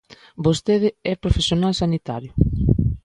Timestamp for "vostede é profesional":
0.45-1.73